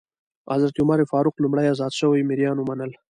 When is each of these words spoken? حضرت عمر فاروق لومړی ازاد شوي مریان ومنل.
حضرت 0.53 0.75
عمر 0.81 0.99
فاروق 1.11 1.35
لومړی 1.39 1.65
ازاد 1.73 1.93
شوي 1.99 2.21
مریان 2.29 2.57
ومنل. 2.59 2.91